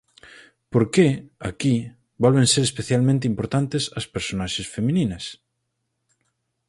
Por 0.71 0.83
que, 0.93 1.07
aquí, 1.49 1.75
volven 2.23 2.47
ser 2.53 2.63
especialmente 2.65 3.29
importantes 3.31 3.83
as 3.99 4.05
personaxes 4.15 4.67
femininas? 4.75 5.25